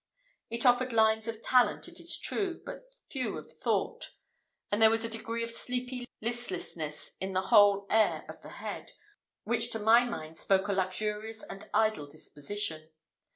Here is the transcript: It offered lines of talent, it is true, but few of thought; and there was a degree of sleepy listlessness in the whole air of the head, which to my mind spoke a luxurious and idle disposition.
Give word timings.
It 0.49 0.65
offered 0.65 0.91
lines 0.93 1.27
of 1.27 1.43
talent, 1.43 1.87
it 1.87 1.99
is 1.99 2.17
true, 2.17 2.63
but 2.65 2.91
few 3.11 3.37
of 3.37 3.51
thought; 3.51 4.13
and 4.71 4.81
there 4.81 4.89
was 4.89 5.05
a 5.05 5.09
degree 5.09 5.43
of 5.43 5.51
sleepy 5.51 6.07
listlessness 6.21 7.11
in 7.21 7.33
the 7.33 7.41
whole 7.53 7.85
air 7.87 8.25
of 8.27 8.41
the 8.41 8.49
head, 8.49 8.93
which 9.43 9.69
to 9.73 9.77
my 9.79 10.03
mind 10.03 10.39
spoke 10.39 10.67
a 10.67 10.73
luxurious 10.73 11.43
and 11.43 11.69
idle 11.71 12.07
disposition. 12.07 12.89